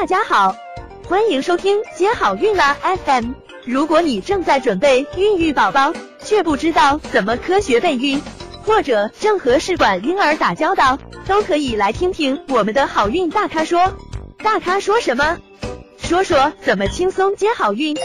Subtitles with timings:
[0.00, 0.54] 大家好，
[1.08, 3.32] 欢迎收听接好运啦 FM。
[3.64, 8.22] 如果你正在准备孕育宝宝，却不知道怎么科学备孕，
[8.62, 13.92] 或者正和试管婴儿打交道，都可以来听听我们的好运大咖说。
[14.38, 15.36] 大咖说什么？
[15.98, 17.96] 说说怎么轻松接好运。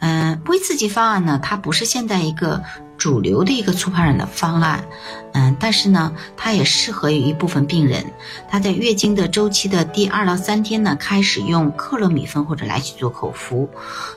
[0.00, 2.62] 嗯，微刺激方案呢，它不是现在一个
[2.98, 4.84] 主流的一个促排卵的方案，
[5.32, 8.04] 嗯，但是呢，它也适合于一部分病人。
[8.48, 13.68] 他在月经的周期的第二到三天呢，开始用克洛米芬或者来曲做口服，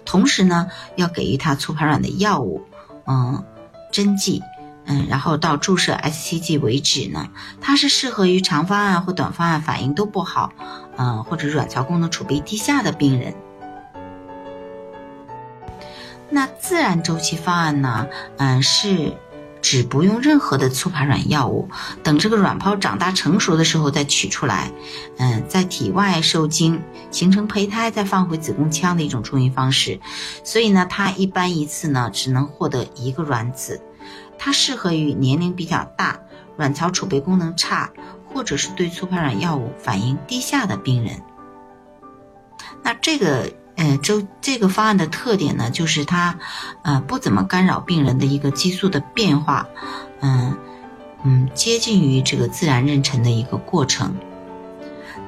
[0.06, 2.62] 同时呢，要给予他促排卵的药物，
[3.06, 3.44] 嗯，
[3.92, 4.42] 针剂，
[4.86, 7.28] 嗯，然后到注射 SCG 为止呢。
[7.60, 10.52] 它是适合于长方案或短方案反应都不好，
[10.98, 13.34] 嗯，或者卵巢功能储备低下的病人。
[16.30, 18.08] 那自然周期方案呢？
[18.38, 19.18] 嗯，是
[19.62, 21.68] 只不用任何的促排卵药物，
[22.04, 24.72] 等这个卵泡长大成熟的时候再取出来，
[25.18, 30.00] 嗯，在体外受精形成胚胎，再放回子宫腔的一种助孕方式。
[30.44, 33.82] 所以呢，它一般一次呢只能获得一个卵子，
[34.38, 36.20] 它适合于年龄比较大、
[36.58, 37.92] 卵巢储备功能差，
[38.32, 41.22] 或者是对促排卵药物反应低下的病人。
[42.84, 43.52] 那这个。
[43.98, 46.38] 周这个方案的特点呢，就是它，
[46.84, 49.68] 呃，不怎么干扰病人的一个激素的变化，
[50.22, 50.58] 嗯
[51.24, 54.16] 嗯，接近于这个自然妊娠的一个过程。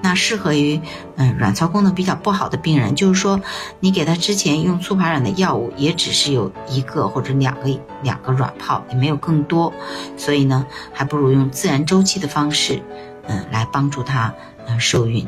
[0.04, 0.82] 那适合于
[1.16, 3.40] 嗯卵巢功能比较不好的病人，就是说
[3.80, 7.70] 你给他之前用促排卵的药物，也只是有一个或者两个
[8.02, 9.72] 两个卵泡，也没有更多，
[10.18, 12.82] 所以呢，还不如用自然周期的方式，
[13.28, 14.34] 嗯，来帮助他
[14.66, 15.28] 嗯受孕。